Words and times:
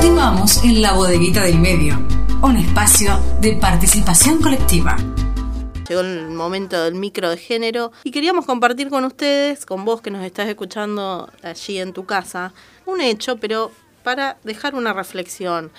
Continuamos 0.00 0.64
en 0.64 0.80
la 0.80 0.94
bodeguita 0.94 1.42
del 1.42 1.58
medio, 1.58 1.94
un 2.40 2.56
espacio 2.56 3.20
de 3.42 3.56
participación 3.56 4.40
colectiva. 4.40 4.96
Llegó 5.86 6.00
el 6.00 6.30
momento 6.30 6.82
del 6.82 6.94
micro 6.94 7.28
de 7.28 7.36
género 7.36 7.92
y 8.02 8.10
queríamos 8.10 8.46
compartir 8.46 8.88
con 8.88 9.04
ustedes, 9.04 9.66
con 9.66 9.84
vos 9.84 10.00
que 10.00 10.10
nos 10.10 10.24
estás 10.24 10.48
escuchando 10.48 11.28
allí 11.42 11.78
en 11.78 11.92
tu 11.92 12.06
casa, 12.06 12.54
un 12.86 13.02
hecho, 13.02 13.36
pero 13.36 13.72
para 14.02 14.38
dejar 14.42 14.74
una 14.74 14.94
reflexión. 14.94 15.70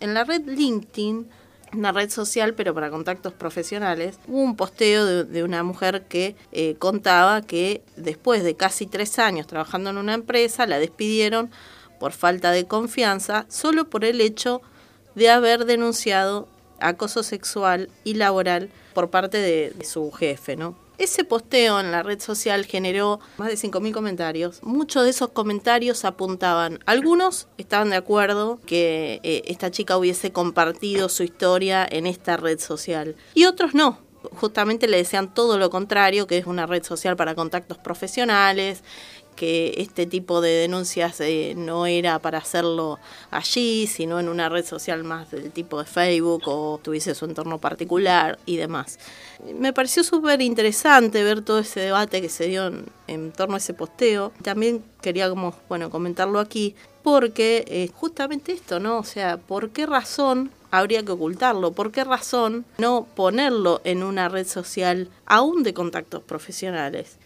En 0.00 0.12
la 0.12 0.24
red 0.24 0.42
LinkedIn 0.46 1.30
una 1.72 1.92
red 1.92 2.10
social, 2.10 2.52
pero 2.52 2.74
para 2.74 2.90
contactos 2.90 3.32
profesionales, 3.32 4.18
hubo 4.28 4.42
un 4.42 4.56
posteo 4.56 5.24
de, 5.24 5.42
una 5.42 5.62
mujer 5.62 6.02
que 6.06 6.36
eh, 6.52 6.74
contaba 6.78 7.40
que 7.40 7.82
después 7.96 8.44
de 8.44 8.56
casi 8.56 8.86
tres 8.86 9.18
años 9.18 9.46
trabajando 9.46 9.88
en 9.88 9.96
una 9.96 10.12
empresa, 10.12 10.66
la 10.66 10.78
despidieron 10.78 11.50
por 12.00 12.12
falta 12.12 12.50
de 12.50 12.66
confianza, 12.66 13.46
solo 13.48 13.88
por 13.88 14.04
el 14.04 14.20
hecho 14.20 14.62
de 15.14 15.30
haber 15.30 15.66
denunciado 15.66 16.48
acoso 16.80 17.22
sexual 17.22 17.90
y 18.04 18.14
laboral 18.14 18.70
por 18.94 19.10
parte 19.10 19.38
de, 19.38 19.84
su 19.84 20.10
jefe, 20.10 20.56
¿no? 20.56 20.74
Ese 20.98 21.24
posteo 21.24 21.80
en 21.80 21.92
la 21.92 22.02
red 22.02 22.20
social 22.20 22.66
generó 22.66 23.20
más 23.38 23.48
de 23.48 23.54
5.000 23.54 23.92
comentarios. 23.92 24.62
Muchos 24.62 25.04
de 25.04 25.10
esos 25.10 25.30
comentarios 25.30 26.04
apuntaban, 26.04 26.78
algunos 26.84 27.48
estaban 27.56 27.90
de 27.90 27.96
acuerdo 27.96 28.60
que 28.66 29.20
eh, 29.22 29.42
esta 29.46 29.70
chica 29.70 29.96
hubiese 29.96 30.32
compartido 30.32 31.08
su 31.08 31.22
historia 31.22 31.86
en 31.90 32.06
esta 32.06 32.36
red 32.36 32.58
social 32.58 33.16
y 33.34 33.44
otros 33.44 33.74
no. 33.74 33.98
Justamente 34.32 34.86
le 34.86 34.98
decían 34.98 35.32
todo 35.32 35.56
lo 35.56 35.70
contrario, 35.70 36.26
que 36.26 36.36
es 36.36 36.44
una 36.44 36.66
red 36.66 36.82
social 36.82 37.16
para 37.16 37.34
contactos 37.34 37.78
profesionales, 37.78 38.84
que 39.40 39.72
este 39.78 40.04
tipo 40.04 40.42
de 40.42 40.50
denuncias 40.50 41.18
eh, 41.22 41.54
no 41.56 41.86
era 41.86 42.18
para 42.18 42.36
hacerlo 42.36 42.98
allí, 43.30 43.86
sino 43.86 44.20
en 44.20 44.28
una 44.28 44.50
red 44.50 44.66
social 44.66 45.02
más 45.02 45.30
del 45.30 45.50
tipo 45.50 45.78
de 45.78 45.86
Facebook 45.86 46.42
o 46.44 46.78
tuviese 46.82 47.14
su 47.14 47.24
entorno 47.24 47.58
particular 47.58 48.38
y 48.44 48.58
demás. 48.58 48.98
Me 49.58 49.72
pareció 49.72 50.04
súper 50.04 50.42
interesante 50.42 51.24
ver 51.24 51.40
todo 51.40 51.60
ese 51.60 51.80
debate 51.80 52.20
que 52.20 52.28
se 52.28 52.48
dio 52.48 52.70
en, 53.06 53.32
torno 53.32 53.54
a 53.54 53.58
ese 53.58 53.72
posteo. 53.72 54.30
También 54.42 54.84
quería 55.00 55.30
como, 55.30 55.54
bueno, 55.70 55.88
comentarlo 55.88 56.38
aquí, 56.38 56.74
porque 57.02 57.64
eh, 57.66 57.88
justamente 57.94 58.52
esto, 58.52 58.78
¿no? 58.78 58.98
O 58.98 59.04
sea, 59.04 59.38
¿por 59.38 59.70
qué 59.70 59.86
razón 59.86 60.50
habría 60.70 61.02
que 61.02 61.12
ocultarlo? 61.12 61.72
¿Por 61.72 61.92
qué 61.92 62.04
razón 62.04 62.66
no 62.76 63.06
ponerlo 63.16 63.80
en 63.84 64.02
una 64.02 64.28
red 64.28 64.46
social 64.46 65.08
aún 65.24 65.62
de 65.62 65.72
contactos 65.72 66.22
profesionales? 66.24 67.16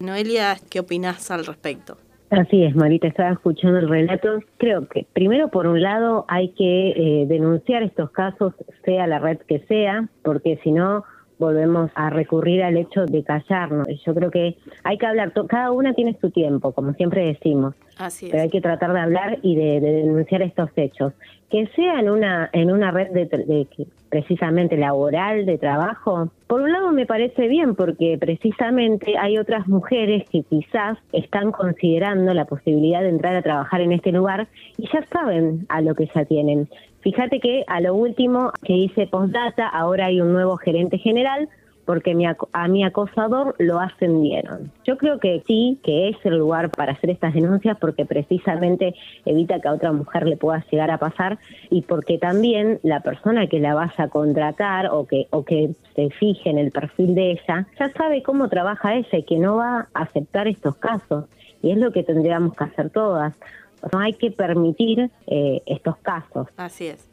Noelia, 0.00 0.56
¿qué 0.70 0.80
opinas 0.80 1.30
al 1.30 1.44
respecto? 1.44 1.96
Así 2.30 2.62
es, 2.62 2.76
Marita, 2.76 3.08
estaba 3.08 3.30
escuchando 3.30 3.78
el 3.78 3.88
relato. 3.88 4.40
Creo 4.58 4.86
que 4.86 5.06
primero, 5.12 5.48
por 5.48 5.66
un 5.66 5.80
lado, 5.80 6.26
hay 6.28 6.50
que 6.50 6.90
eh, 6.90 7.26
denunciar 7.26 7.82
estos 7.82 8.10
casos, 8.10 8.54
sea 8.84 9.06
la 9.06 9.18
red 9.18 9.38
que 9.38 9.60
sea, 9.60 10.08
porque 10.22 10.60
si 10.62 10.72
no, 10.72 11.04
volvemos 11.38 11.90
a 11.94 12.10
recurrir 12.10 12.62
al 12.62 12.76
hecho 12.76 13.06
de 13.06 13.22
callarnos. 13.22 13.86
Yo 14.04 14.14
creo 14.14 14.30
que 14.30 14.56
hay 14.84 14.98
que 14.98 15.06
hablar, 15.06 15.32
cada 15.48 15.70
una 15.70 15.94
tiene 15.94 16.16
su 16.20 16.30
tiempo, 16.30 16.72
como 16.72 16.92
siempre 16.94 17.24
decimos, 17.24 17.74
Así 17.98 18.28
pero 18.30 18.42
hay 18.42 18.50
que 18.50 18.60
tratar 18.60 18.92
de 18.92 19.00
hablar 19.00 19.38
y 19.42 19.56
de, 19.56 19.80
denunciar 19.80 20.42
estos 20.42 20.70
hechos. 20.76 21.12
Que 21.50 21.66
sea 21.74 22.00
en 22.00 22.10
una, 22.10 22.50
en 22.52 22.70
una 22.70 22.90
red 22.90 23.08
de, 23.10 23.66
precisamente 24.08 24.76
laboral, 24.76 25.46
de 25.46 25.58
trabajo, 25.58 26.30
por 26.46 26.60
un 26.60 26.72
lado 26.72 26.92
me 26.92 27.06
parece 27.06 27.48
bien 27.48 27.74
porque 27.74 28.16
precisamente 28.18 29.16
hay 29.18 29.38
otras 29.38 29.66
mujeres 29.66 30.28
que 30.30 30.42
quizás 30.42 30.98
están 31.12 31.52
considerando 31.52 32.34
la 32.34 32.44
posibilidad 32.44 33.00
de 33.00 33.08
entrar 33.08 33.34
a 33.34 33.42
trabajar 33.42 33.80
en 33.80 33.92
este 33.92 34.12
lugar 34.12 34.48
y 34.76 34.88
ya 34.92 35.04
saben 35.10 35.66
a 35.68 35.80
lo 35.80 35.94
que 35.94 36.08
ya 36.14 36.24
tienen. 36.24 36.68
Fíjate 37.00 37.40
que 37.40 37.64
a 37.66 37.80
lo 37.80 37.94
último 37.94 38.52
que 38.62 38.74
hice 38.74 39.06
postdata, 39.06 39.68
ahora 39.68 40.06
hay 40.06 40.20
un 40.20 40.32
nuevo 40.32 40.56
gerente 40.56 40.98
general 40.98 41.48
porque 41.88 42.14
a 42.52 42.68
mi 42.68 42.84
acosador 42.84 43.54
lo 43.58 43.80
ascendieron. 43.80 44.70
Yo 44.84 44.98
creo 44.98 45.18
que 45.18 45.42
sí, 45.46 45.80
que 45.82 46.10
es 46.10 46.16
el 46.24 46.36
lugar 46.36 46.68
para 46.68 46.92
hacer 46.92 47.08
estas 47.08 47.32
denuncias 47.32 47.78
porque 47.80 48.04
precisamente 48.04 48.94
evita 49.24 49.58
que 49.58 49.68
a 49.68 49.72
otra 49.72 49.90
mujer 49.92 50.26
le 50.26 50.36
pueda 50.36 50.62
llegar 50.70 50.90
a 50.90 50.98
pasar 50.98 51.38
y 51.70 51.80
porque 51.80 52.18
también 52.18 52.78
la 52.82 53.00
persona 53.00 53.46
que 53.46 53.58
la 53.58 53.74
vas 53.74 53.98
a 53.98 54.08
contratar 54.08 54.90
o 54.92 55.06
que, 55.06 55.28
o 55.30 55.46
que 55.46 55.70
se 55.96 56.10
fije 56.10 56.50
en 56.50 56.58
el 56.58 56.72
perfil 56.72 57.14
de 57.14 57.30
ella, 57.30 57.66
ya 57.80 57.90
sabe 57.94 58.22
cómo 58.22 58.50
trabaja 58.50 58.94
ella 58.94 59.18
y 59.18 59.22
que 59.22 59.38
no 59.38 59.56
va 59.56 59.88
a 59.94 60.02
aceptar 60.02 60.46
estos 60.46 60.76
casos. 60.76 61.24
Y 61.62 61.70
es 61.70 61.78
lo 61.78 61.90
que 61.90 62.02
tendríamos 62.02 62.54
que 62.54 62.64
hacer 62.64 62.90
todas. 62.90 63.32
No 63.90 63.98
hay 63.98 64.12
que 64.12 64.30
permitir 64.30 65.10
eh, 65.26 65.62
estos 65.64 65.96
casos. 65.96 66.48
Así 66.58 66.88
es. 66.88 67.07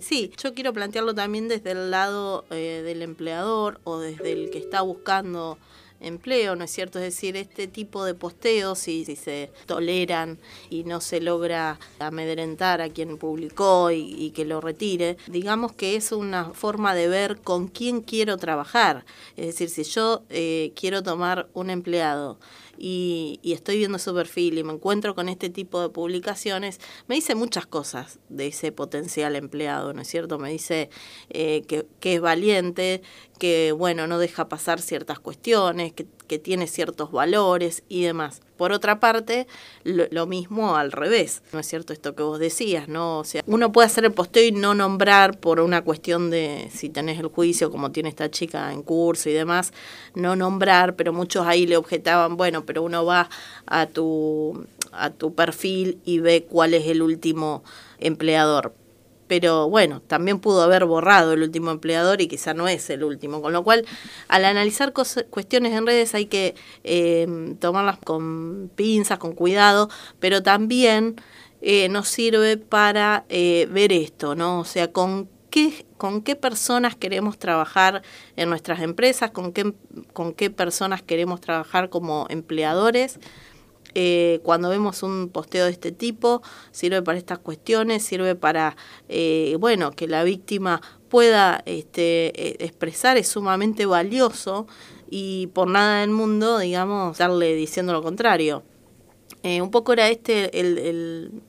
Sí, 0.00 0.32
yo 0.42 0.54
quiero 0.54 0.72
plantearlo 0.72 1.14
también 1.14 1.48
desde 1.48 1.72
el 1.72 1.90
lado 1.90 2.44
eh, 2.50 2.82
del 2.84 3.02
empleador 3.02 3.80
o 3.84 3.98
desde 3.98 4.32
el 4.32 4.50
que 4.50 4.58
está 4.58 4.82
buscando 4.82 5.58
empleo, 6.00 6.56
¿no 6.56 6.64
es 6.64 6.70
cierto? 6.70 6.98
Es 6.98 7.04
decir, 7.04 7.36
este 7.36 7.66
tipo 7.66 8.04
de 8.04 8.14
posteos, 8.14 8.78
si, 8.78 9.04
si 9.04 9.16
se 9.16 9.50
toleran 9.66 10.38
y 10.70 10.84
no 10.84 11.00
se 11.00 11.20
logra 11.20 11.78
amedrentar 11.98 12.80
a 12.80 12.88
quien 12.88 13.18
publicó 13.18 13.90
y, 13.90 14.30
que 14.30 14.44
lo 14.44 14.60
retire, 14.60 15.16
digamos 15.26 15.72
que 15.72 15.96
es 15.96 16.12
una 16.12 16.50
forma 16.50 16.94
de 16.94 17.08
ver 17.08 17.40
con 17.40 17.68
quién 17.68 18.00
quiero 18.00 18.36
trabajar. 18.36 19.04
Es 19.36 19.46
decir, 19.46 19.68
si 19.68 19.82
yo 19.84 20.22
eh, 20.30 20.72
quiero 20.74 21.02
tomar 21.02 21.48
un 21.52 21.70
empleado 21.70 22.38
y, 22.80 23.38
estoy 23.44 23.76
viendo 23.76 23.98
su 23.98 24.14
perfil 24.14 24.58
y 24.58 24.64
me 24.64 24.72
encuentro 24.72 25.14
con 25.14 25.28
este 25.28 25.50
tipo 25.50 25.82
de 25.82 25.90
publicaciones, 25.90 26.80
me 27.08 27.14
dice 27.14 27.34
muchas 27.34 27.66
cosas 27.66 28.18
de 28.30 28.46
ese 28.46 28.72
potencial 28.72 29.36
empleado, 29.36 29.92
¿no 29.92 30.00
es 30.00 30.08
cierto? 30.08 30.38
Me 30.38 30.50
dice 30.50 30.88
eh, 31.28 31.62
que, 31.68 31.86
que 32.00 32.14
es 32.14 32.20
valiente, 32.20 33.02
que, 33.38 33.72
bueno, 33.72 34.06
no 34.06 34.18
deja 34.18 34.48
pasar 34.48 34.80
ciertas 34.80 35.18
cuestiones, 35.18 35.92
que, 35.92 36.06
tiene 36.38 36.68
ciertos 36.68 37.10
valores 37.10 37.82
y 37.88 38.02
demás. 38.02 38.40
Por 38.60 38.72
otra 38.72 39.00
parte, 39.00 39.46
lo, 39.84 40.26
mismo 40.26 40.76
al 40.76 40.92
revés, 40.92 41.40
¿no 41.54 41.60
es 41.60 41.66
cierto 41.66 41.94
esto 41.94 42.14
que 42.14 42.22
vos 42.22 42.38
decías, 42.38 42.88
no? 42.88 43.20
O 43.20 43.24
sea, 43.24 43.42
uno 43.46 43.72
puede 43.72 43.86
hacer 43.86 44.04
el 44.04 44.12
posteo 44.12 44.44
y 44.44 44.52
no 44.52 44.74
nombrar 44.74 45.40
por 45.40 45.60
una 45.60 45.80
cuestión 45.80 46.28
de 46.28 46.68
si 46.70 46.90
tenés 46.90 47.18
el 47.18 47.28
juicio, 47.28 47.70
como 47.70 47.90
tiene 47.90 48.10
esta 48.10 48.30
chica 48.30 48.70
en 48.74 48.82
curso 48.82 49.30
y 49.30 49.32
demás, 49.32 49.72
no 50.14 50.36
nombrar, 50.36 50.94
pero 50.94 51.14
muchos 51.14 51.46
ahí 51.46 51.66
le 51.66 51.78
objetaban, 51.78 52.36
bueno, 52.36 52.66
pero 52.66 52.82
uno 52.82 53.06
va 53.06 53.30
a 53.64 53.86
tu, 53.86 54.66
a 54.92 55.08
tu 55.08 55.34
perfil 55.34 55.98
y 56.04 56.18
ve 56.18 56.44
cuál 56.46 56.74
es 56.74 56.86
el 56.86 57.00
último 57.00 57.64
empleador 57.98 58.74
pero 59.30 59.70
bueno, 59.70 60.02
también 60.02 60.40
pudo 60.40 60.60
haber 60.60 60.86
borrado 60.86 61.34
el 61.34 61.44
último 61.44 61.70
empleador 61.70 62.20
y 62.20 62.26
quizá 62.26 62.52
no 62.52 62.66
es 62.66 62.90
el 62.90 63.04
último. 63.04 63.40
Con 63.40 63.52
lo 63.52 63.62
cual, 63.62 63.86
al 64.26 64.44
analizar 64.44 64.92
cuestiones 64.92 65.72
en 65.72 65.86
redes 65.86 66.16
hay 66.16 66.26
que 66.26 66.56
em, 66.82 67.54
tomarlas 67.54 67.98
con 67.98 68.72
pinzas, 68.74 69.18
con 69.18 69.36
cuidado, 69.36 69.88
pero 70.18 70.42
también 70.42 71.14
eh, 71.62 71.88
nos 71.88 72.08
sirve 72.08 72.56
para 72.56 73.24
eh, 73.28 73.68
ver 73.70 73.92
esto, 73.92 74.34
¿no? 74.34 74.58
O 74.58 74.64
sea, 74.64 74.90
con 74.90 75.28
qué, 75.48 75.86
con 75.96 76.22
qué 76.22 76.34
personas 76.34 76.96
queremos 76.96 77.38
trabajar 77.38 78.02
en 78.34 78.48
nuestras 78.48 78.80
empresas, 78.80 79.30
con 79.30 79.52
qué, 79.52 79.74
con 80.12 80.32
qué 80.32 80.50
personas 80.50 81.02
queremos 81.02 81.40
trabajar 81.40 81.88
como 81.88 82.26
empleadores 82.30 83.20
eh, 83.94 84.40
cuando 84.42 84.68
vemos 84.68 85.02
un 85.02 85.28
posteo 85.28 85.64
de 85.64 85.72
este 85.72 85.92
tipo, 85.92 86.42
sirve 86.70 87.02
para 87.02 87.18
estas 87.18 87.38
cuestiones, 87.38 88.04
sirve 88.04 88.34
para, 88.34 88.76
eh, 89.08 89.56
bueno, 89.58 89.90
que 89.92 90.06
la 90.06 90.22
víctima 90.24 90.80
pueda 91.08 91.62
este, 91.66 92.32
e, 92.40 92.64
expresar, 92.64 93.16
es 93.16 93.28
sumamente 93.28 93.86
valioso 93.86 94.66
y 95.10 95.48
por 95.48 95.68
nada 95.68 96.00
del 96.00 96.10
mundo, 96.10 96.58
digamos, 96.58 97.18
darle 97.18 97.54
diciendo 97.54 97.92
lo 97.92 98.02
contrario. 98.02 98.62
Eh, 99.42 99.62
un 99.62 99.70
poco 99.70 99.92
era 99.92 100.08
este 100.08 100.60
el, 100.60 101.40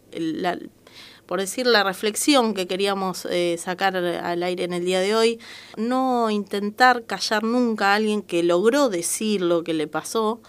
por 1.25 1.39
decir 1.39 1.67
la 1.67 1.83
reflexión 1.83 2.53
que 2.53 2.67
queríamos 2.67 3.27
sacar 3.57 3.95
al 3.95 4.43
aire 4.43 4.63
en 4.63 4.73
el 4.73 4.85
día 4.85 4.99
de 4.99 5.15
hoy, 5.15 5.39
no 5.77 6.29
intentar 6.29 7.05
callar 7.05 7.43
nunca 7.43 7.91
a 7.91 7.95
alguien 7.95 8.21
que 8.21 8.43
logró 8.43 8.89
decir 8.89 9.41
lo 9.41 9.63
que 9.63 9.73
le 9.73 9.87
pasó, 9.87 10.41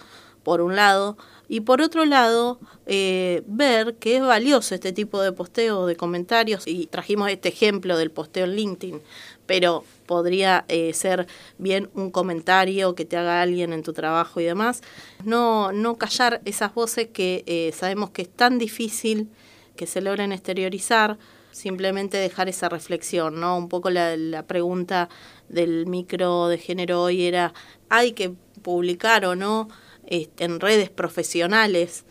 por 0.43 0.61
un 0.61 0.75
lado, 0.75 1.17
y 1.53 1.61
por 1.61 1.83
otro 1.83 2.03
lado, 2.03 2.59
eh, 2.87 3.43
ver 3.45 3.93
que 3.97 4.15
es 4.15 4.23
valioso 4.23 4.73
este 4.73 4.91
tipo 4.91 5.21
de 5.21 5.31
posteo, 5.33 5.85
de 5.85 5.95
comentarios, 5.95 6.65
y 6.65 6.87
trajimos 6.87 7.29
este 7.29 7.49
ejemplo 7.49 7.95
del 7.95 8.09
posteo 8.09 8.45
en 8.45 8.55
LinkedIn, 8.55 9.01
pero 9.45 9.83
podría 10.07 10.65
eh, 10.67 10.93
ser 10.93 11.27
bien 11.59 11.91
un 11.93 12.09
comentario 12.09 12.95
que 12.95 13.05
te 13.05 13.17
haga 13.17 13.43
alguien 13.43 13.71
en 13.71 13.83
tu 13.83 13.93
trabajo 13.93 14.39
y 14.39 14.45
demás. 14.45 14.81
No, 15.25 15.71
no 15.71 15.95
callar 15.99 16.41
esas 16.43 16.73
voces 16.73 17.09
que 17.13 17.43
eh, 17.45 17.71
sabemos 17.71 18.09
que 18.09 18.23
es 18.23 18.29
tan 18.29 18.57
difícil 18.57 19.29
que 19.75 19.85
se 19.85 20.01
logren 20.01 20.31
exteriorizar, 20.31 21.19
simplemente 21.51 22.17
dejar 22.17 22.49
esa 22.49 22.67
reflexión, 22.67 23.39
¿no? 23.39 23.59
Un 23.59 23.69
poco 23.69 23.91
la 23.91 24.43
pregunta 24.47 25.07
del 25.49 25.85
micro 25.85 26.47
de 26.47 26.57
género 26.57 27.03
hoy 27.03 27.25
era, 27.25 27.53
¿hay 27.89 28.13
que 28.13 28.33
publicar 28.63 29.23
o 29.27 29.35
no? 29.35 29.69
En 30.07 30.59
redes 30.59 30.89
profesionales 30.89 32.05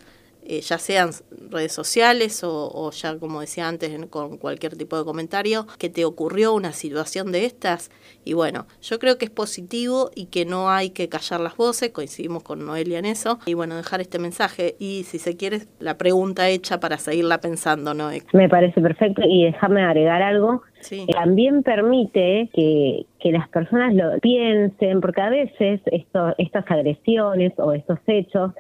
eh, 0.44 0.60
ya 0.60 0.78
sean 0.78 1.10
redes 1.50 1.72
sociales 1.72 2.42
o, 2.44 2.90
ya 2.90 3.18
como 3.18 3.40
decía 3.40 3.68
antes 3.68 3.92
con 4.06 4.38
cualquier 4.38 4.76
tipo 4.76 4.98
de 4.98 5.04
comentario, 5.04 5.66
que 5.78 5.88
te 5.88 6.04
ocurrió 6.04 6.54
una 6.54 6.72
situación 6.72 7.32
de 7.32 7.44
estas. 7.44 7.90
Y 8.24 8.34
bueno, 8.34 8.66
yo 8.80 8.98
creo 8.98 9.18
que 9.18 9.24
es 9.26 9.30
positivo 9.30 10.10
y 10.14 10.26
que 10.26 10.44
no 10.44 10.70
hay 10.70 10.90
que 10.90 11.08
callar 11.08 11.40
las 11.40 11.56
voces, 11.56 11.90
coincidimos 11.90 12.42
con 12.42 12.64
Noelia 12.64 12.98
en 12.98 13.04
eso. 13.04 13.38
Y 13.46 13.54
bueno, 13.54 13.76
dejar 13.76 14.00
este 14.00 14.18
mensaje 14.18 14.74
y 14.78 15.04
si 15.04 15.18
se 15.18 15.36
quiere, 15.36 15.60
la 15.78 15.98
pregunta 15.98 16.48
hecha 16.48 16.80
para 16.80 16.98
seguirla 16.98 17.38
pensando, 17.38 17.94
¿no? 17.94 18.10
Me 18.32 18.48
parece 18.48 18.80
perfecto 18.80 19.22
y 19.24 19.44
déjame 19.44 19.82
agregar 19.82 20.22
algo. 20.22 20.62
También 21.12 21.62
permite 21.62 22.50
que, 22.52 23.06
que 23.20 23.30
las 23.30 23.48
personas 23.48 23.94
lo 23.94 24.18
piensen, 24.20 25.00
porque 25.00 25.20
a 25.20 25.30
veces 25.30 25.80
esto, 25.86 26.34
estas 26.38 26.68
agresiones 26.70 27.52
o 27.58 27.72
estos 27.72 27.98
hechos 28.06 28.52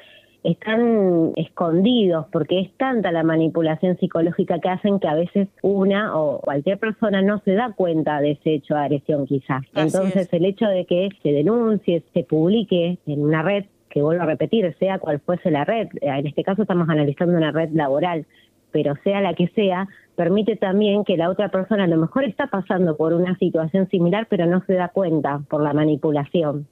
están 0.44 1.32
escondidos 1.36 2.26
porque 2.32 2.60
es 2.60 2.72
tanta 2.76 3.12
la 3.12 3.22
manipulación 3.22 3.96
psicológica 3.98 4.58
que 4.58 4.68
hacen 4.68 4.98
que 4.98 5.08
a 5.08 5.14
veces 5.14 5.48
una 5.62 6.16
o 6.16 6.40
cualquier 6.40 6.78
persona 6.78 7.22
no 7.22 7.40
se 7.44 7.52
da 7.52 7.72
cuenta 7.72 8.20
de 8.20 8.32
ese 8.32 8.54
hecho 8.54 8.74
de 8.74 8.80
agresión 8.80 9.26
quizás. 9.26 9.62
Entonces 9.74 10.32
el 10.32 10.44
hecho 10.44 10.66
de 10.66 10.84
que 10.84 11.10
se 11.22 11.32
denuncie, 11.32 12.02
se 12.12 12.24
publique 12.24 12.98
en 13.06 13.22
una 13.22 13.42
red, 13.42 13.64
que 13.88 14.02
vuelvo 14.02 14.22
a 14.22 14.26
repetir, 14.26 14.74
sea 14.78 14.98
cual 14.98 15.20
fuese 15.20 15.50
la 15.50 15.64
red, 15.64 15.88
en 16.00 16.26
este 16.26 16.42
caso 16.42 16.62
estamos 16.62 16.88
analizando 16.88 17.36
una 17.36 17.52
red 17.52 17.70
laboral, 17.72 18.26
pero 18.70 18.94
sea 19.04 19.20
la 19.20 19.34
que 19.34 19.48
sea, 19.48 19.86
permite 20.16 20.56
también 20.56 21.04
que 21.04 21.18
la 21.18 21.28
otra 21.28 21.50
persona 21.50 21.84
a 21.84 21.88
lo 21.88 21.98
mejor 21.98 22.24
está 22.24 22.46
pasando 22.46 22.96
por 22.96 23.12
una 23.12 23.36
situación 23.36 23.88
similar, 23.90 24.26
pero 24.30 24.46
no 24.46 24.64
se 24.66 24.72
da 24.74 24.88
cuenta 24.88 25.42
por 25.48 25.62
la 25.62 25.74
manipulación. 25.74 26.66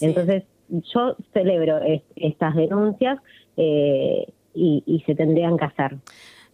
Entonces, 0.00 0.42
yo 0.68 1.16
celebro 1.32 1.80
estas 2.16 2.54
denuncias 2.54 3.18
eh, 3.56 4.32
y, 4.54 5.02
se 5.06 5.14
tendrían 5.14 5.56
que 5.56 5.64
hacer. 5.64 5.98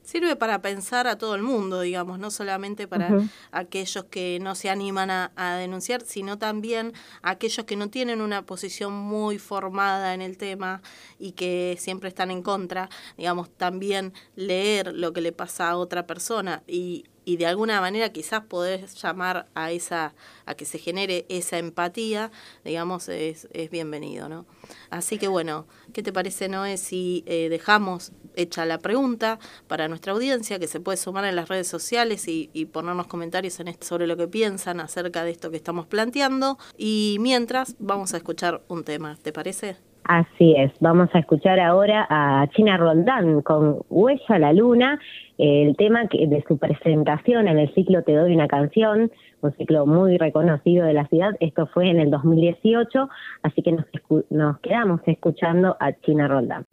Sirve 0.03 0.35
para 0.35 0.61
pensar 0.63 1.07
a 1.07 1.19
todo 1.19 1.35
el 1.35 1.43
mundo, 1.43 1.83
digamos, 1.83 2.19
no 2.19 2.31
solamente 2.31 2.89
para 2.89 3.19
aquellos 3.53 4.05
que 4.05 4.39
no 4.41 4.55
se 4.55 4.71
animan 4.71 5.11
a, 5.11 5.57
denunciar, 5.59 6.01
sino 6.01 6.39
también 6.39 6.95
aquellos 7.23 7.65
que 7.67 7.77
no 7.77 7.91
tienen 7.91 8.21
una 8.21 8.43
posición 8.43 8.93
muy 8.93 9.39
formada 9.39 10.15
en 10.15 10.23
el 10.23 10.37
tema 10.37 10.83
y 11.19 11.33
que 11.33 11.77
siempre 11.79 12.09
están 12.09 12.31
en 12.31 12.43
contra, 12.43 12.89
digamos, 13.19 13.51
también 13.51 14.13
leer 14.35 14.95
lo 14.95 15.13
que 15.13 15.21
le 15.21 15.33
pasa 15.33 15.71
a 15.71 15.77
otra 15.77 16.07
persona 16.07 16.63
y 16.67 17.05
y 17.25 17.37
de 17.37 17.47
alguna 17.47 17.81
manera 17.81 18.11
quizás 18.11 18.45
poder 18.45 18.87
llamar 18.87 19.49
a 19.55 19.71
esa 19.73 20.15
a 20.47 20.55
que 20.55 20.65
se 20.65 20.79
genere 20.79 21.27
esa 21.29 21.59
empatía 21.59 22.31
digamos 22.65 23.09
es, 23.09 23.49
es 23.53 23.71
bienvenido 23.71 24.29
no 24.29 24.47
así 24.91 25.19
que 25.19 25.29
bueno 25.29 25.67
qué 25.93 26.03
te 26.03 26.13
parece 26.13 26.49
Noé 26.49 26.77
si 26.77 27.23
eh, 27.27 27.49
dejamos 27.49 28.13
hecha 28.37 28.65
la 28.65 28.79
pregunta 28.79 29.39
para 29.67 29.89
nuestra 29.89 30.13
audiencia 30.13 30.59
que 30.59 30.69
se 30.69 30.81
puede 30.81 30.97
sumar 30.97 31.25
en 31.25 31.37
las 31.37 31.49
redes 31.49 31.69
sociales 31.69 32.29
y, 32.29 32.51
y 32.53 32.67
ponernos 32.67 33.07
comentarios 33.07 33.61
en 33.61 33.69
esto 33.69 33.87
sobre 33.87 34.07
lo 34.07 34.17
que 34.17 34.29
piensan 34.29 34.81
acerca 34.81 35.25
de 35.25 35.31
esto 35.31 35.51
que 35.51 35.57
estamos 35.57 35.87
planteando 35.87 36.59
y 36.77 37.17
mientras 37.21 37.77
vamos 37.79 38.15
a 38.15 38.17
escuchar 38.17 38.63
un 38.69 38.85
tema 38.85 39.19
te 39.23 39.33
parece 39.33 39.90
Así 40.11 40.57
es, 40.57 40.73
vamos 40.81 41.09
a 41.13 41.21
escuchar 41.21 41.61
ahora 41.61 42.05
a 42.11 42.49
China 42.49 42.77
Roldán 42.77 43.43
con 43.43 43.85
Huella 43.89 44.25
a 44.27 44.39
la 44.41 44.53
Luna, 44.53 44.99
el 45.39 45.77
tema 45.77 46.01
de 46.11 46.45
su 46.49 46.59
presentación 46.59 47.47
en 47.47 47.61
el 47.61 47.73
ciclo 47.75 48.03
Te 48.03 48.17
doy 48.17 48.35
una 48.35 48.49
canción, 48.49 49.13
un 49.41 49.53
ciclo 49.53 49.87
muy 49.87 50.19
reconocido 50.19 50.85
de 50.85 50.95
la 50.95 51.07
ciudad, 51.07 51.37
esto 51.39 51.69
fue 51.69 51.91
en 51.91 52.01
el 52.01 52.11
2018, 52.11 53.09
así 53.45 53.63
que 53.63 53.71
nos, 54.31 54.59
quedamos 54.59 55.01
escuchando 55.07 55.77
a 55.79 55.93
China 55.93 56.27
Roldán. 56.27 56.65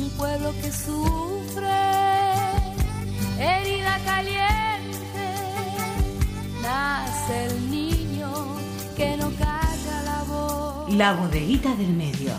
Un 0.00 0.10
pueblo 0.16 0.48
que 0.62 0.70
sufre, 0.70 1.66
herida 3.38 3.98
caliente, 4.06 5.26
nace 6.62 7.48
el 7.48 7.70
niño 7.70 7.83
la 10.96 11.12
bodeguita 11.14 11.74
del 11.74 11.88
medio. 11.88 12.30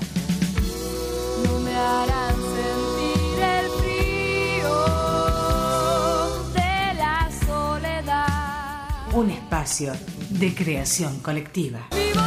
No 1.45 1.59
me 1.59 1.75
harán 1.75 2.35
sentir 2.35 3.43
el 3.43 3.69
frío 3.81 4.75
de 6.53 6.93
la 6.97 7.29
soledad. 7.45 9.13
Un 9.13 9.31
espacio 9.31 9.93
de 10.29 10.55
creación 10.55 11.19
colectiva. 11.19 11.87
Vivo 11.91 12.21